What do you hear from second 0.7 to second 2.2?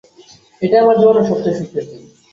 আমার জীবনের সবচেয়ে সুখের দিন।